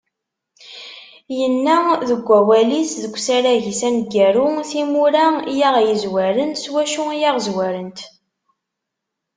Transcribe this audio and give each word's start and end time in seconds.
Yenna- 1.37 1.85
deg 2.09 2.21
wawal-is 2.29 2.91
deg 3.03 3.13
usarag-is 3.17 3.81
aneggaru: 3.87 4.47
Timura 4.69 5.25
i 5.53 5.55
aɣ-yezwaren, 5.67 6.51
s 6.61 6.63
wacu 6.71 7.03
i 7.11 7.19
aɣ-zwarent? 7.29 7.99